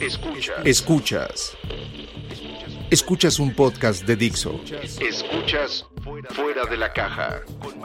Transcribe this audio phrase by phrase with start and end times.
[0.00, 0.56] Escuchas.
[0.64, 1.56] Escuchas.
[2.90, 4.58] Escuchas un podcast de Dixo.
[4.98, 5.86] Escuchas
[6.30, 7.42] Fuera de la Caja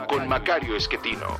[0.08, 1.38] con Macario Esquetino.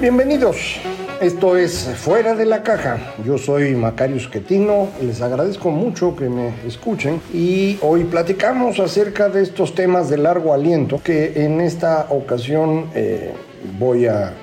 [0.00, 0.76] Bienvenidos,
[1.20, 2.98] esto es Fuera de la Caja.
[3.24, 9.42] Yo soy Macario Esquetino, les agradezco mucho que me escuchen y hoy platicamos acerca de
[9.42, 13.32] estos temas de largo aliento que en esta ocasión eh,
[13.78, 14.34] voy a,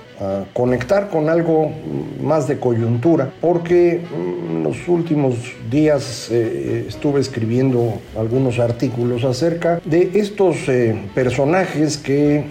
[0.54, 1.74] conectar con algo
[2.22, 5.36] más de coyuntura, porque en los últimos
[5.70, 12.46] días eh, estuve escribiendo algunos artículos acerca de estos eh, personajes que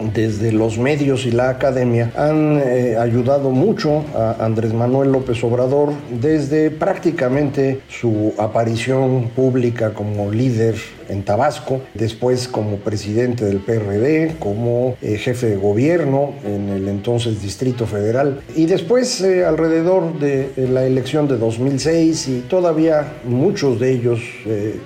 [0.00, 5.92] desde los medios y la academia han eh, ayudado mucho a Andrés Manuel López Obrador
[6.20, 10.76] desde prácticamente su aparición pública como líder
[11.08, 17.40] en Tabasco, después como presidente del PRD, como eh, jefe de gobierno en el entonces
[17.40, 23.80] Distrito Federal y después eh, alrededor de, de, la elección de 2006 y todavía muchos
[23.80, 24.20] de ellos,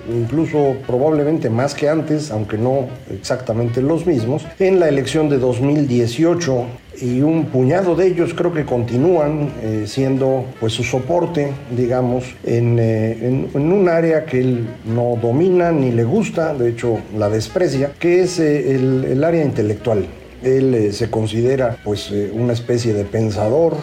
[0.09, 6.65] incluso probablemente más que antes, aunque no exactamente los mismos, en la elección de 2018
[7.01, 12.79] y un puñado de ellos creo que continúan eh, siendo pues su soporte, digamos, en,
[12.79, 17.27] eh, en, en, un área que él no domina ni le gusta, de hecho la
[17.27, 20.05] desprecia, que es eh, el, el, área intelectual.
[20.41, 23.75] Él se considera pues una especie de pensador,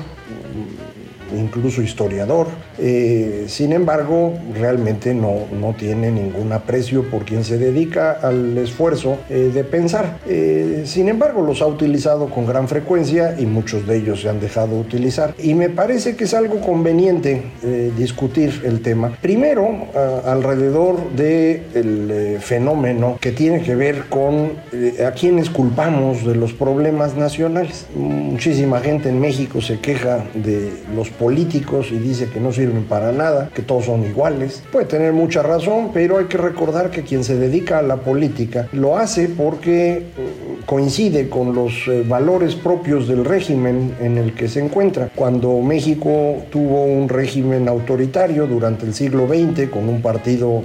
[1.40, 2.46] incluso historiador.
[2.78, 9.18] Eh, sin embargo, realmente no, no, tiene ningún aprecio por quien se dedica al esfuerzo
[9.28, 10.18] eh, de pensar.
[10.28, 14.40] Eh, sin embargo, los ha utilizado con gran frecuencia y muchos de ellos se han
[14.40, 15.34] dejado utilizar.
[15.38, 17.42] Y me parece que es algo conveniente
[17.96, 19.16] discutir el tema.
[19.20, 19.86] Primero,
[20.24, 24.52] alrededor del de fenómeno que tiene que ver con
[25.06, 27.86] a quienes culpamos de los problemas nacionales.
[27.94, 31.29] Muchísima gente en México se queja de los políticos
[31.90, 34.62] y dice que no sirven para nada, que todos son iguales.
[34.70, 38.68] Puede tener mucha razón, pero hay que recordar que quien se dedica a la política
[38.72, 40.04] lo hace porque
[40.66, 45.10] coincide con los eh, valores propios del régimen en el que se encuentra.
[45.14, 50.62] Cuando México tuvo un régimen autoritario durante el siglo XX con un partido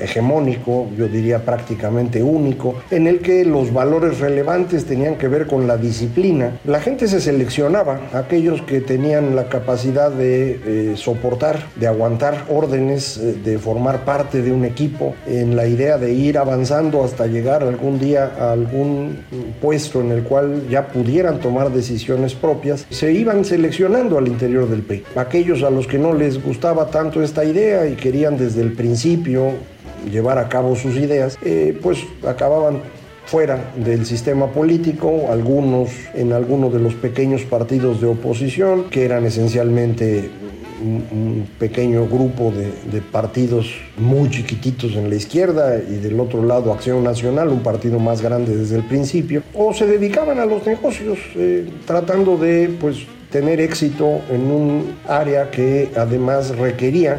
[0.00, 5.66] hegemónico, yo diría prácticamente único, en el que los valores relevantes tenían que ver con
[5.66, 6.58] la disciplina.
[6.64, 10.60] La gente se seleccionaba, aquellos que tenían la capacidad de
[10.92, 15.98] eh, soportar, de aguantar órdenes, eh, de formar parte de un equipo, en la idea
[15.98, 19.18] de ir avanzando hasta llegar algún día a algún
[19.60, 24.82] puesto en el cual ya pudieran tomar decisiones propias, se iban seleccionando al interior del
[24.82, 25.04] PRI.
[25.16, 29.52] Aquellos a los que no les gustaba tanto esta idea y querían desde el principio
[30.10, 32.80] llevar a cabo sus ideas, eh, pues acababan
[33.26, 39.24] fuera del sistema político, algunos en algunos de los pequeños partidos de oposición, que eran
[39.24, 40.30] esencialmente
[40.82, 43.66] un, pequeño grupo de, de, partidos
[43.96, 48.54] muy chiquititos en la izquierda y del otro lado Acción Nacional, un partido más grande
[48.54, 54.20] desde el principio, o se dedicaban a los negocios eh, tratando de pues tener éxito
[54.30, 57.18] en un área que además requería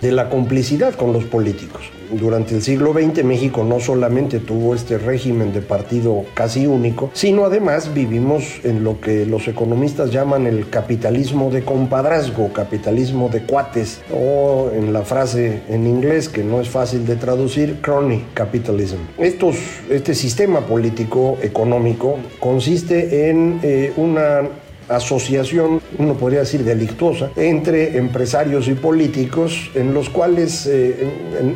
[0.00, 1.90] de la complicidad con los políticos.
[2.10, 7.44] Durante el siglo XX México no solamente tuvo este régimen de partido casi único, sino
[7.44, 14.00] además vivimos en lo que los economistas llaman el capitalismo de compadrazgo, capitalismo de cuates,
[14.12, 18.98] o en la frase en inglés que no es fácil de traducir, crony capitalism.
[19.18, 19.56] Estos,
[19.88, 24.42] este sistema político económico consiste en eh, una
[24.90, 31.08] asociación, uno podría decir delictuosa, entre empresarios y políticos, en los cuales, eh,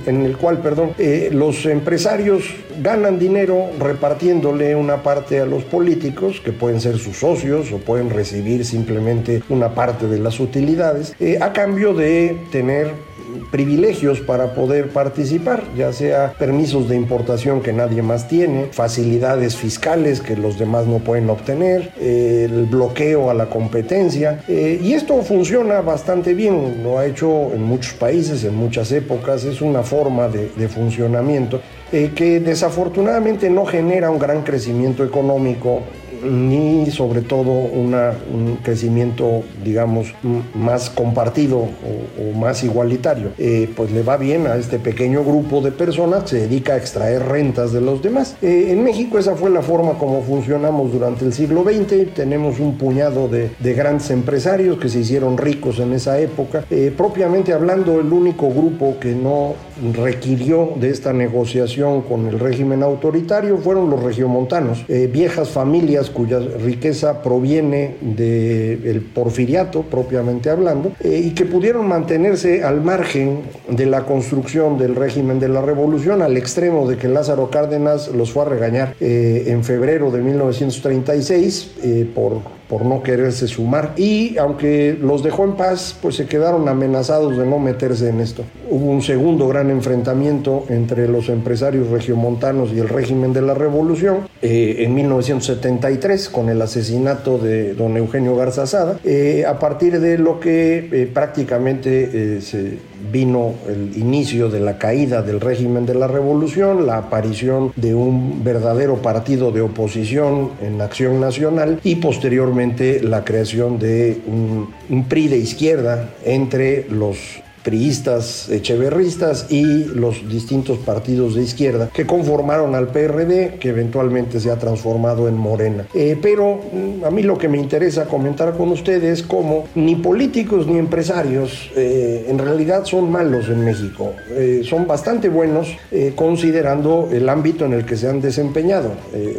[0.06, 2.44] en, el cual, perdón, eh, los empresarios
[2.80, 8.10] ganan dinero repartiéndole una parte a los políticos, que pueden ser sus socios o pueden
[8.10, 13.13] recibir simplemente una parte de las utilidades, eh, a cambio de tener
[13.50, 20.20] privilegios para poder participar, ya sea permisos de importación que nadie más tiene, facilidades fiscales
[20.20, 24.40] que los demás no pueden obtener, el bloqueo a la competencia.
[24.48, 29.44] Eh, y esto funciona bastante bien, lo ha hecho en muchos países, en muchas épocas,
[29.44, 31.60] es una forma de, funcionamiento
[31.92, 35.82] eh, que desafortunadamente no genera un gran crecimiento económico
[36.24, 40.14] ni sobre todo un crecimiento, digamos,
[40.54, 43.30] más compartido o, más igualitario.
[43.38, 47.24] Eh, pues le va bien a este pequeño grupo de personas, se dedica a extraer
[47.24, 48.36] rentas de los demás.
[48.42, 52.76] Eh, en México esa fue la forma como funcionamos durante el siglo XX, tenemos un
[52.76, 56.64] puñado de, grandes empresarios que se hicieron ricos en esa época.
[56.70, 59.54] Eh, propiamente hablando, el único grupo que no
[59.92, 67.22] requirió de esta negociación con el régimen autoritario fueron los regiomontanos, viejas familias cuya riqueza
[67.22, 74.78] proviene del porfiriato propiamente hablando, eh, y que pudieron mantenerse al margen de la construcción
[74.78, 78.94] del régimen de la revolución al extremo de que Lázaro Cárdenas los fue a regañar
[79.00, 85.44] eh, en febrero de 1936 eh, por por no quererse sumar y aunque los dejó
[85.44, 88.44] en paz, pues se quedaron amenazados de no meterse en esto.
[88.70, 94.28] Hubo un segundo gran enfrentamiento entre los empresarios regiomontanos y el régimen de la revolución
[94.42, 100.40] eh, en 1973 con el asesinato de don Eugenio Garzazada, eh, a partir de lo
[100.40, 102.78] que eh, prácticamente se
[103.10, 108.42] vino el inicio de la caída del régimen de la revolución, la aparición de un
[108.44, 115.38] verdadero partido de oposición en acción nacional y posteriormente la creación de un, PRI de
[115.38, 117.18] izquierda entre los
[117.64, 124.50] priistas, echeverristas y los distintos partidos de izquierda que conformaron al PRD, que eventualmente se
[124.50, 125.86] ha transformado en Morena.
[125.94, 129.96] Eh, pero mm, a mí lo que me interesa comentar con ustedes es cómo ni
[129.96, 134.12] políticos ni empresarios eh, en realidad son malos en México.
[134.30, 135.74] Eh, son bastante buenos
[136.16, 138.90] considerando el ámbito en el que se han desempeñado.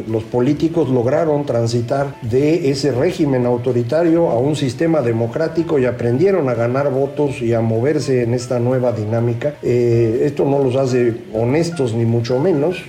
[0.10, 6.56] los políticos lograron transitar de ese régimen autoritario a un sistema democrático y aprendieron a
[6.56, 9.56] ganar votos y a moverse en esta nueva dinámica.
[9.62, 12.84] Eh, esto no los hace honestos ni mucho menos.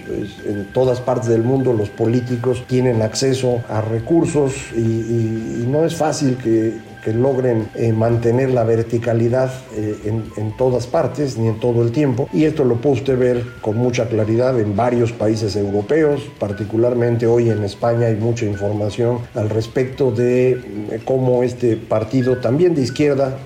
[0.46, 6.37] en todas partes del mundo los políticos tienen acceso a recursos y no es fácil
[6.37, 9.96] que que logren eh, mantener la verticalidad eh,
[10.37, 12.28] en, todas partes ni en todo el tiempo.
[12.32, 17.50] Y esto lo puede usted ver con mucha claridad en varios países europeos, particularmente hoy
[17.50, 23.38] en España hay mucha información al respecto de eh, cómo este partido, también de izquierda,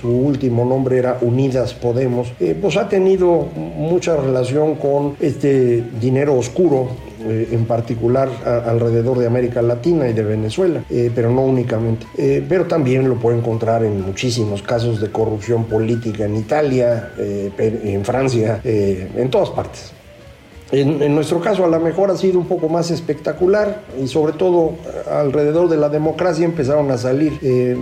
[0.00, 6.88] su último nombre era Unidas Podemos, pues ha tenido mucha relación con este dinero oscuro
[7.28, 8.28] eh, en particular
[8.66, 12.06] alrededor de América Latina y de Venezuela, eh, pero no únicamente.
[12.16, 17.12] Eh, pero también lo puede encontrar en muchísimos casos de corrupción política en Italia,
[17.58, 19.92] en Francia, en todas partes.
[20.72, 24.72] En, nuestro caso a lo mejor ha sido un poco más espectacular y sobre todo
[25.08, 27.76] alrededor de la democracia empezaron a salir eh,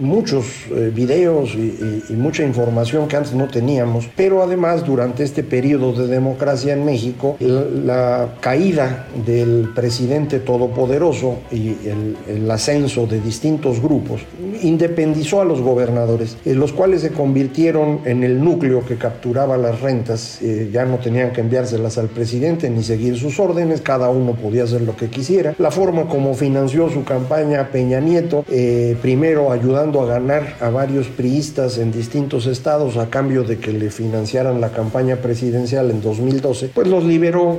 [0.00, 5.92] muchos eh, videos y, mucha información que antes no teníamos, pero además durante este periodo
[5.92, 14.22] de democracia en México la, caída del presidente todopoderoso y el, ascenso de distintos grupos
[14.62, 19.80] independizó a los gobernadores, eh, los cuales se convirtieron en el núcleo que capturaba las
[19.80, 20.40] rentas,
[20.72, 24.64] ya no tenían que enviárselas al presidente presidente ni seguir sus órdenes, cada uno podía
[24.64, 25.54] hacer lo que quisiera.
[25.58, 31.08] La forma como financió su campaña Peña Nieto, eh, primero ayudando a ganar a varios
[31.08, 36.70] priistas en distintos estados a cambio de que le financiaran la campaña presidencial en 2012,
[36.74, 37.58] pues los liberó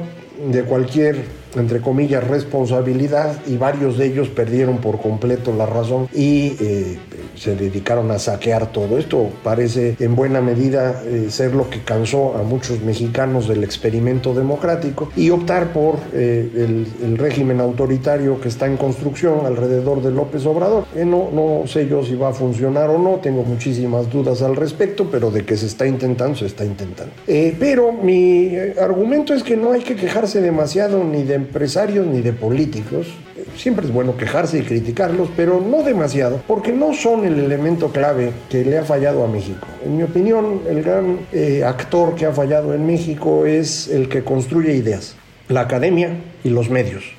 [0.52, 6.54] de cualquier entre comillas, responsabilidad y varios de ellos perdieron por completo la razón y
[6.60, 6.98] eh,
[7.36, 8.98] se dedicaron a saquear todo.
[8.98, 14.34] Esto parece en buena medida eh, ser lo que cansó a muchos mexicanos del experimento
[14.34, 20.46] democrático y optar por eh, el, régimen autoritario que está en construcción alrededor de López
[20.46, 20.86] Obrador.
[20.96, 25.08] no, no sé yo si va a funcionar o no, tengo muchísimas dudas al respecto,
[25.10, 27.14] pero de que se está intentando, se está intentando.
[27.58, 32.34] pero mi argumento es que no hay que quejarse demasiado ni de empresarios ni de
[32.34, 33.08] políticos.
[33.58, 38.32] Siempre es bueno quejarse y criticarlos, pero no demasiado, porque no son el elemento clave
[38.50, 39.68] que le ha fallado a México.
[39.84, 44.24] En mi opinión, el gran eh, actor que ha fallado en México es el que
[44.24, 45.16] construye ideas,
[45.48, 46.10] la academia
[46.44, 47.16] y los medios.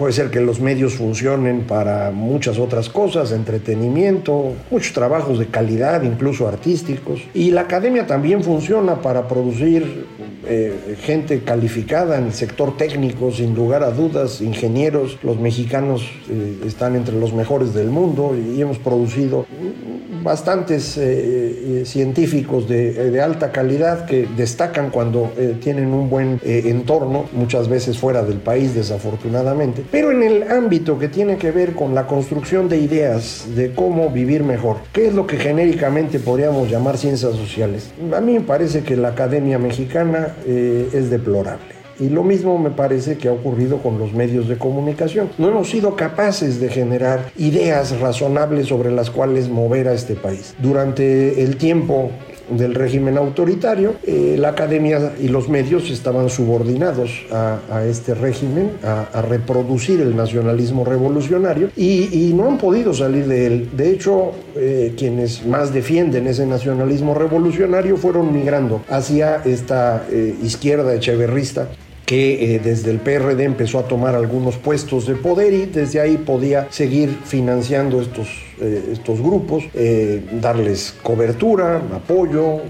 [0.00, 6.02] Puede ser que los medios funcionen para muchas otras cosas, entretenimiento, muchos trabajos de calidad,
[6.02, 7.20] incluso artísticos.
[7.34, 10.06] Y la academia también funciona para producir
[10.46, 15.18] eh, gente calificada en el sector técnico, sin lugar a dudas, ingenieros.
[15.22, 19.46] Los mexicanos eh, están entre los mejores del mundo y hemos producido
[20.22, 25.32] bastantes eh, científicos de, de, alta calidad que destacan cuando
[25.62, 31.08] tienen un buen entorno, muchas veces fuera del país desafortunadamente, pero en el ámbito que
[31.08, 35.26] tiene que ver con la construcción de ideas de cómo vivir mejor, ¿qué es lo
[35.26, 37.90] que genéricamente podríamos llamar ciencias sociales?
[38.14, 41.80] A mí me parece que la Academia Mexicana es deplorable.
[42.00, 45.28] Y lo mismo me parece que ha ocurrido con los medios de comunicación.
[45.36, 50.54] No hemos sido capaces de generar ideas razonables sobre las cuales mover a este país.
[50.58, 52.10] Durante el tiempo
[52.50, 59.22] del régimen autoritario, eh, la academia y los medios estaban subordinados a, este régimen, a,
[59.22, 63.70] reproducir el nacionalismo revolucionario y, no han podido salir de él.
[63.76, 70.94] De hecho, eh, quienes más defienden ese nacionalismo revolucionario fueron migrando hacia esta eh, izquierda
[70.94, 71.68] echeverrista
[72.06, 76.66] que desde el PRD empezó a tomar algunos puestos de poder y desde ahí podía
[76.70, 82.60] seguir financiando estos, eh, estos grupos, eh, darles cobertura, apoyo,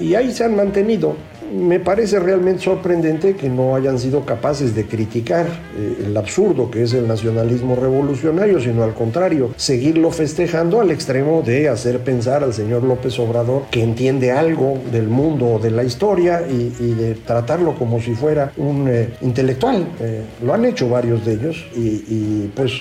[0.00, 1.16] y ahí se han mantenido
[1.52, 5.46] me parece realmente sorprendente que no hayan sido capaces de criticar
[5.76, 11.42] eh, el absurdo que es el nacionalismo revolucionario, sino al contrario, seguirlo festejando al extremo
[11.44, 15.84] de hacer pensar al señor López Obrador que entiende algo del mundo o de la
[15.84, 19.86] historia y, de tratarlo como si fuera un eh, intelectual.
[20.00, 22.72] Eh, lo han hecho varios de ellos y, pues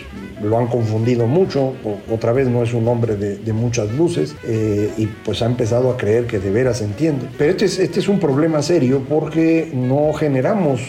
[0.44, 1.74] lo han confundido mucho.
[2.12, 4.36] otra vez no es un hombre de, muchas luces
[4.98, 7.28] y pues ha empezado a creer que de veras entiende.
[7.38, 10.82] Pero este es, este es un problema serio porque no generamos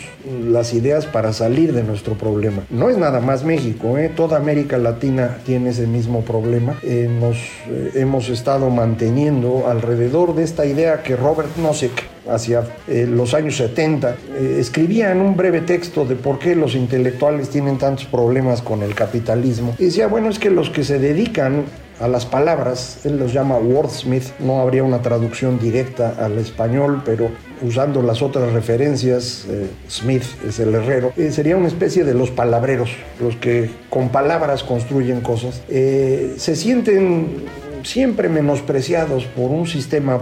[0.48, 2.64] las ideas para salir de nuestro problema.
[2.70, 4.10] No es nada más México, ¿eh?
[4.14, 6.78] toda América Latina tiene ese mismo problema.
[6.82, 7.36] Eh, nos
[7.68, 14.16] eh, hemos estado manteniendo alrededor de esta idea que Robert Nozick hacia los años 70
[14.58, 18.94] escribía en un breve texto de por qué los intelectuales tienen tantos problemas con el
[18.94, 19.74] capitalismo.
[19.78, 21.64] Y decía, bueno, es que los que se dedican
[22.00, 27.30] a las palabras, él los llama wordsmith, no habría una traducción directa al español, pero
[27.62, 32.30] usando las otras referencias, eh, Smith es el herrero, eh, sería una especie de los
[32.30, 32.90] palabreros,
[33.20, 35.62] los que con palabras construyen cosas.
[35.68, 37.44] Eh, se sienten
[37.82, 40.20] siempre menospreciados por un sistema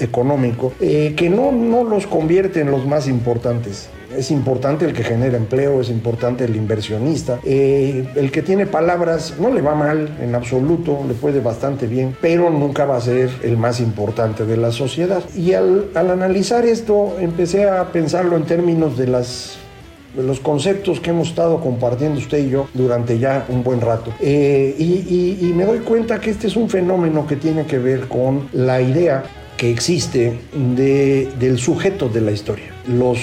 [0.00, 3.88] económico que no, no los convierte en los más importantes.
[4.16, 7.40] Es importante el que genera empleo, es importante el inversionista.
[7.44, 12.14] Eh, el que tiene palabras no le va mal en absoluto, le puede bastante bien,
[12.20, 15.22] pero nunca va a ser el más importante de la sociedad.
[15.34, 19.58] Y al, analizar esto, empecé a pensarlo en términos de las
[20.14, 24.12] los conceptos que hemos estado compartiendo usted y yo durante ya un buen rato.
[24.20, 28.46] Eh, y, me doy cuenta que este es un fenómeno que tiene que ver con
[28.52, 29.24] la idea
[29.62, 32.74] que existe de, del sujeto de la historia.
[32.88, 33.20] Los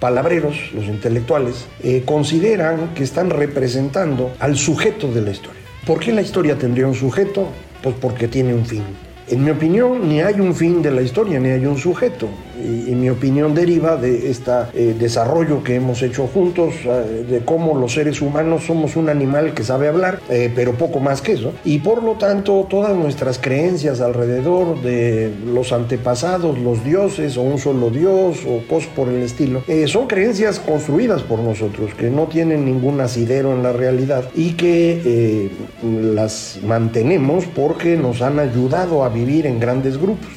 [0.00, 5.60] palabreros, los intelectuales, eh, consideran que están representando al sujeto de la historia.
[5.86, 7.46] ¿Por qué la historia tendría un sujeto?
[7.84, 8.82] Pues porque tiene un fin.
[9.28, 12.28] En mi opinión, ni hay un fin de la historia, ni hay un sujeto
[12.62, 14.52] y, mi opinión deriva de este
[14.98, 19.64] desarrollo que hemos hecho juntos, eh, de cómo los seres humanos somos un animal que
[19.64, 21.52] sabe hablar, eh, pero poco más que eso.
[21.64, 27.58] Y por lo tanto, todas nuestras creencias alrededor de los antepasados, los dioses o un
[27.58, 32.64] solo dios o cosas por el estilo, son creencias construidas por nosotros, que no tienen
[32.64, 35.50] ningún asidero en la realidad y que
[35.82, 40.28] las mantenemos porque nos han ayudado a vivir en grandes grupos.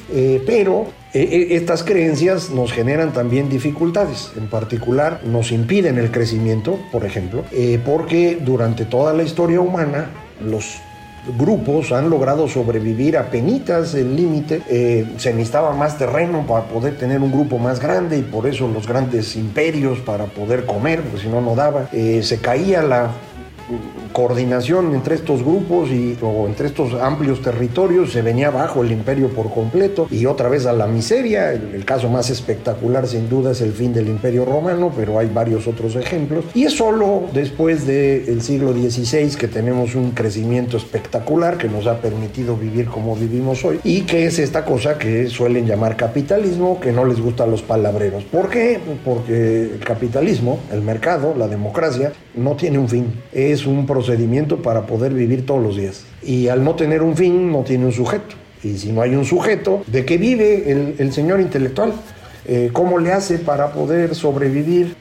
[0.46, 6.78] pero e, e, estas creencias nos generan también dificultades, en particular nos impiden el crecimiento,
[6.92, 10.80] por ejemplo, eh, porque durante toda la historia humana los
[11.38, 14.62] grupos han logrado sobrevivir a penitas el límite.
[14.68, 18.68] Eh, se necesitaba más terreno para poder tener un grupo más grande y por eso
[18.68, 21.88] los grandes imperios para poder comer, porque si no, no daba.
[21.92, 23.10] Eh, se caía la
[24.12, 29.28] coordinación entre estos grupos y, o entre estos amplios territorios se venía abajo el imperio
[29.28, 31.52] por completo y otra vez a la miseria.
[31.52, 35.66] El, caso más espectacular sin duda es el fin del imperio romano, pero hay varios
[35.66, 36.44] otros ejemplos.
[36.54, 42.00] Y es solo después del siglo XVI que tenemos un crecimiento espectacular que nos ha
[42.00, 46.92] permitido vivir como vivimos hoy y que es esta cosa que suelen llamar capitalismo, que
[46.92, 48.24] no les gusta a los palabreros.
[48.24, 48.78] ¿Por qué?
[49.04, 53.12] Porque el capitalismo, el mercado, la democracia, no tiene un fin.
[53.32, 56.04] Es un procedimiento para poder vivir todos los días.
[56.22, 58.36] Y al no tener un fin, no tiene un sujeto.
[58.62, 61.92] Y si no hay un sujeto, ¿de qué vive el, señor intelectual?
[62.44, 64.96] Eh, ¿Cómo le hace para poder sobrevivir?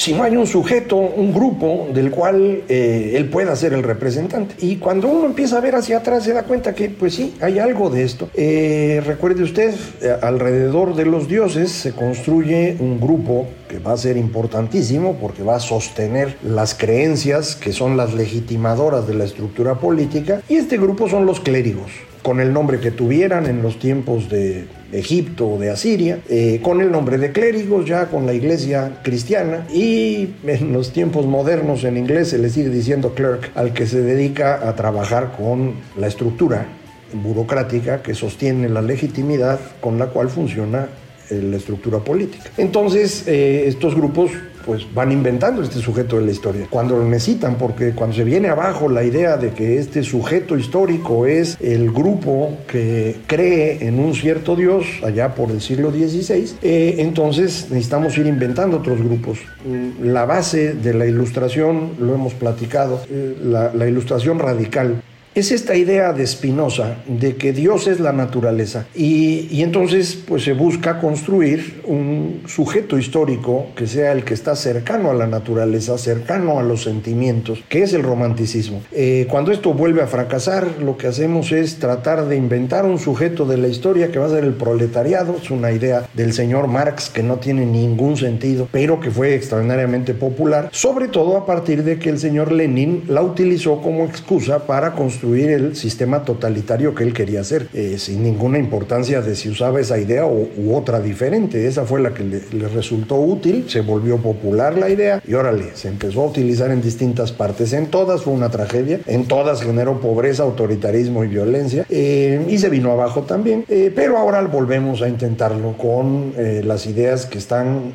[0.00, 4.54] Si no hay un sujeto, un grupo del cual eh, él pueda ser el representante.
[4.64, 7.58] Y cuando uno empieza a ver hacia atrás se da cuenta que, pues sí, hay
[7.58, 8.30] algo de esto.
[8.32, 9.74] Eh, recuerde usted,
[10.22, 15.56] alrededor de los dioses se construye un grupo que va a ser importantísimo porque va
[15.56, 21.10] a sostener las creencias que son las legitimadoras de la estructura política y este grupo
[21.10, 21.90] son los clérigos.
[22.22, 26.80] con el nombre que tuvieran en los tiempos de Egipto o de Asiria, eh, con
[26.80, 31.96] el nombre de clérigos, ya con la iglesia cristiana, y en los tiempos modernos en
[31.96, 36.66] inglés se le sigue diciendo clerk al que se dedica a trabajar con la estructura
[37.12, 40.88] burocrática que sostiene la legitimidad con la cual funciona
[41.30, 42.50] eh, la estructura política.
[42.56, 44.30] Entonces, eh, estos grupos
[44.64, 48.48] pues van inventando este sujeto de la historia cuando lo necesitan, porque cuando se viene
[48.48, 54.14] abajo la idea de que este sujeto histórico es el grupo que cree en un
[54.14, 59.38] cierto Dios allá por el siglo XVI, eh, entonces necesitamos ir inventando otros grupos.
[59.64, 63.00] Mm, la base de la ilustración, lo hemos platicado,
[63.42, 65.02] la, la ilustración radical
[65.34, 70.54] es esta idea de Spinoza de que Dios es la naturaleza y, entonces pues se
[70.54, 76.58] busca construir un sujeto histórico que sea el que está cercano a la naturaleza, cercano
[76.58, 78.82] a los sentimientos, que es el romanticismo.
[78.90, 83.44] Eh, cuando esto vuelve a fracasar, lo que hacemos es tratar de inventar un sujeto
[83.44, 87.10] de la historia que va a ser el proletariado, es una idea del señor Marx
[87.10, 91.98] que no tiene ningún sentido, pero que fue extraordinariamente popular, sobre todo a partir de
[91.98, 97.12] que el señor Lenin la utilizó como excusa para construir el sistema totalitario que él
[97.12, 101.66] quería hacer, eh, sin ninguna importancia de si usaba esa idea o, u otra diferente.
[101.66, 105.88] Esa fue la que le, resultó útil, se volvió popular la idea y órale, se
[105.88, 107.72] empezó a utilizar en distintas partes.
[107.72, 112.68] En todas fue una tragedia, en todas generó pobreza, autoritarismo y violencia eh, y se
[112.68, 113.64] vino abajo también.
[113.68, 116.32] Eh, pero ahora volvemos a intentarlo con
[116.64, 117.94] las ideas que están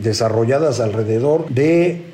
[0.00, 2.07] desarrolladas alrededor de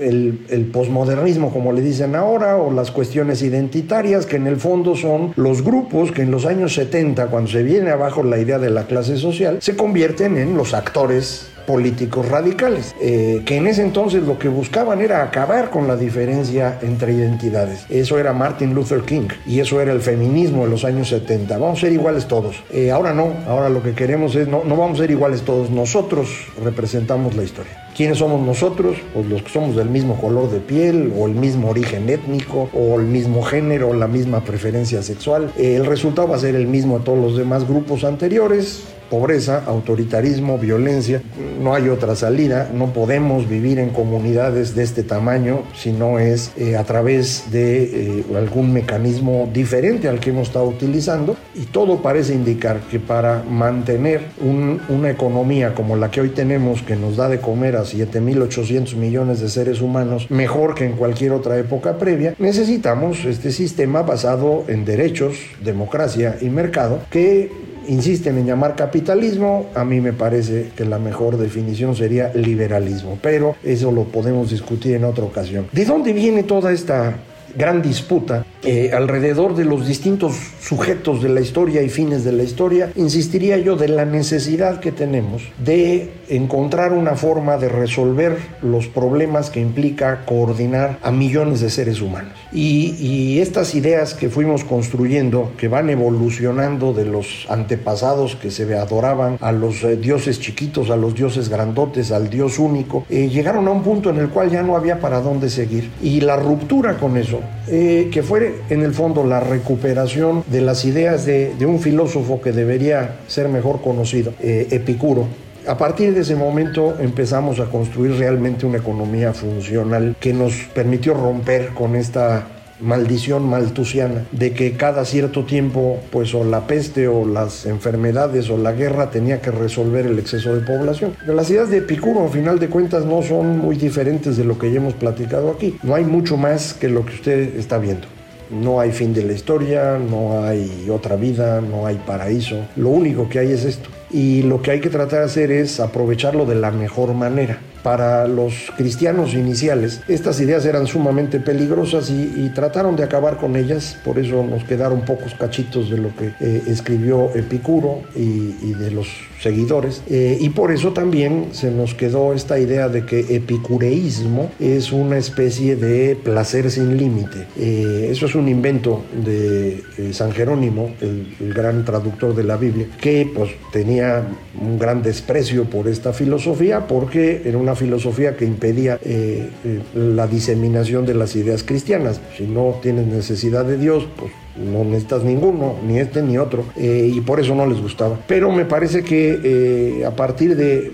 [0.00, 4.96] el, el, posmodernismo, como le dicen ahora, o las cuestiones identitarias, que en el fondo
[4.96, 8.70] son los grupos que en los años 70, cuando se viene abajo la idea de
[8.70, 14.24] la clase social, se convierten en los actores políticos radicales, eh, que en ese entonces
[14.24, 17.86] lo que buscaban era acabar con la diferencia entre identidades.
[17.88, 21.58] Eso era Martin Luther King y eso era el feminismo de los años 70.
[21.58, 22.56] Vamos a ser iguales todos.
[22.72, 25.70] Eh, ahora no, ahora lo que queremos es, no, no vamos a ser iguales todos,
[25.70, 26.28] nosotros
[26.60, 27.89] representamos la historia.
[28.00, 28.96] ¿Quiénes somos nosotros?
[29.12, 32.98] Pues los que somos del mismo color de piel o el mismo origen étnico o
[32.98, 35.52] el mismo género, la misma preferencia sexual.
[35.58, 40.58] El resultado va a ser el mismo a todos los demás grupos anteriores pobreza, autoritarismo,
[40.58, 41.22] violencia.
[41.60, 42.70] No hay otra salida.
[42.72, 47.82] No podemos vivir en comunidades de este tamaño si no es eh, a través de
[47.82, 51.36] eh, algún mecanismo diferente al que hemos estado utilizando.
[51.54, 56.82] Y todo parece indicar que para mantener un, una economía como la que hoy tenemos,
[56.82, 61.32] que nos da de comer a 7.800 millones de seres humanos, mejor que en cualquier
[61.32, 67.50] otra época previa, necesitamos este sistema basado en derechos, democracia y mercado que
[67.90, 73.56] insisten en llamar capitalismo, a mí me parece que la mejor definición sería liberalismo, pero
[73.64, 75.66] eso lo podemos discutir en otra ocasión.
[75.72, 77.16] ¿De dónde viene toda esta
[77.56, 82.42] gran disputa eh, alrededor de los distintos sujetos de la historia y fines de la
[82.42, 88.86] historia, insistiría yo de la necesidad que tenemos de encontrar una forma de resolver los
[88.86, 92.32] problemas que implica coordinar a millones de seres humanos.
[92.52, 99.38] Y, estas ideas que fuimos construyendo, que van evolucionando de los antepasados que se adoraban
[99.40, 103.70] a los eh, dioses chiquitos, a los dioses grandotes, al dios único, eh, llegaron a
[103.70, 105.90] un punto en el cual ya no había para dónde seguir.
[106.02, 110.84] Y la ruptura con eso, eh, que fue en el fondo la recuperación de las
[110.84, 115.26] ideas de, un filósofo que debería ser mejor conocido, eh, Epicuro,
[115.66, 121.14] a partir de ese momento empezamos a construir realmente una economía funcional que nos permitió
[121.14, 122.46] romper con esta
[122.80, 128.56] maldición maltusiana de que cada cierto tiempo pues o la peste o las enfermedades o
[128.56, 131.14] la guerra tenía que resolver el exceso de población.
[131.26, 134.70] Las ideas de Epicuro, al final de cuentas, no son muy diferentes de lo que
[134.70, 135.78] ya hemos platicado aquí.
[135.82, 138.06] No hay mucho más que lo que usted está viendo.
[138.50, 142.56] No hay fin de la historia, no hay otra vida, no hay paraíso.
[142.76, 143.88] Lo único que hay es esto.
[144.10, 147.60] Y lo que hay que tratar de hacer es aprovecharlo de la mejor manera.
[147.82, 153.96] Para los cristianos iniciales, estas ideas eran sumamente peligrosas y, trataron de acabar con ellas,
[154.04, 158.90] por eso nos quedaron pocos cachitos de lo que eh, escribió Epicuro y, y, de
[158.90, 159.08] los
[159.40, 164.92] seguidores, eh, y por eso también se nos quedó esta idea de que epicureísmo es
[164.92, 167.46] una especie de placer sin límite.
[167.58, 172.86] Eh, eso es un invento de San Jerónimo, el, el gran traductor de la Biblia,
[173.00, 174.26] que pues tenía
[174.60, 180.26] un gran desprecio por esta filosofía porque era una filosofía que impedía eh, eh, la
[180.26, 182.20] diseminación de las ideas cristianas.
[182.36, 187.10] Si no tienes necesidad de Dios, pues no necesitas ninguno, ni este ni otro, eh,
[187.12, 188.18] y por eso no les gustaba.
[188.26, 190.90] Pero me parece que eh, a partir de,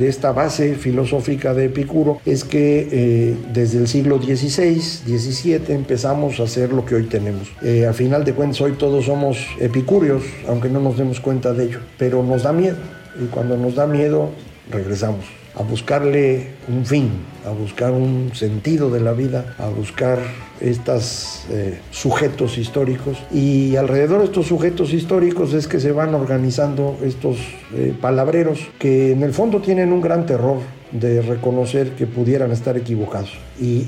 [0.00, 6.44] esta base filosófica de Epicuro es que eh, desde el siglo XVI, XVII empezamos a
[6.44, 7.52] hacer lo que hoy tenemos.
[7.88, 11.78] a final de cuentas hoy todos somos epicúreos, aunque no nos demos cuenta de ello,
[11.98, 12.76] pero nos da miedo,
[13.22, 14.30] y cuando nos da miedo
[14.70, 17.10] regresamos a buscarle un fin,
[17.46, 20.18] a buscar un sentido de la vida, a buscar
[20.60, 23.18] estos eh, sujetos históricos.
[23.32, 27.38] Y alrededor de estos sujetos históricos es que se van organizando estos
[27.74, 30.58] eh, palabreros que en el fondo tienen un gran terror
[30.92, 33.38] de reconocer que pudieran estar equivocados.
[33.60, 33.84] Y,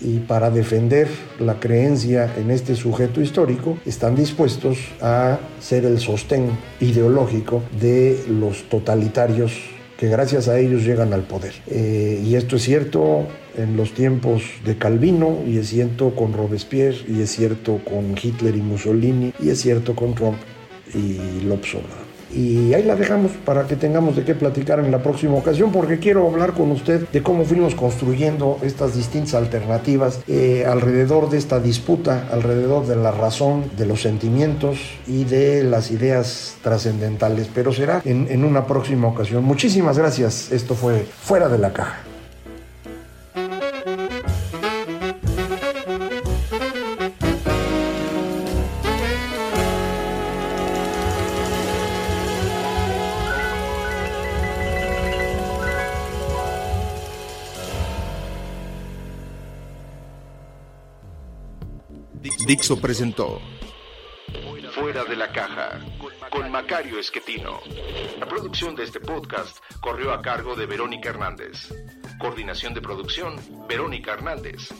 [0.00, 1.08] y, para defender
[1.40, 6.50] la creencia en este sujeto histórico están dispuestos a ser el sostén
[6.80, 11.54] ideológico de los totalitarios que gracias a ellos llegan al poder.
[11.68, 13.26] Eh, y esto es cierto
[13.56, 18.56] en los tiempos de Calvino, y es cierto con Robespierre, y es cierto con Hitler
[18.56, 20.38] y Mussolini, y es cierto con Trump
[20.92, 21.76] y López.
[22.34, 25.98] Y ahí la dejamos para que tengamos de qué platicar en la próxima ocasión, porque
[25.98, 31.60] quiero hablar con usted de cómo fuimos construyendo estas distintas alternativas eh, alrededor de esta
[31.60, 37.48] disputa, alrededor de la razón, de los sentimientos y de las ideas trascendentales.
[37.54, 39.44] Pero será en, en una próxima ocasión.
[39.44, 40.50] Muchísimas gracias.
[40.50, 42.13] Esto fue Fuera de la Caja.
[62.46, 63.40] Dixo presentó
[64.74, 65.80] Fuera de la caja
[66.30, 67.60] con Macario Esquetino.
[68.18, 71.72] La producción de este podcast corrió a cargo de Verónica Hernández.
[72.18, 73.36] Coordinación de producción,
[73.68, 74.70] Verónica Hernández.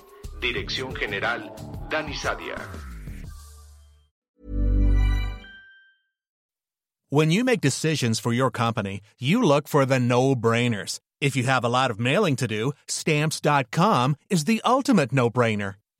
[0.41, 1.53] Dirección General,
[1.89, 2.57] Dani Sadia.
[7.09, 10.99] When you make decisions for your company, you look for the no-brainers.
[11.21, 15.77] If you have a lot of mailing to do, stamps.com is the ultimate no-brainer.